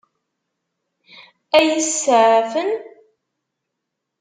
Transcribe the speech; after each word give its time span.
Ad 1.57 1.61
iyi-iseɛfen? 1.65 2.69